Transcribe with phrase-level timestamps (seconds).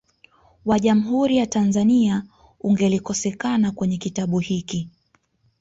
[0.65, 2.23] wa Jamhuri ya Tanzania
[2.61, 4.89] ungelikosekana kwenye kitabu hiki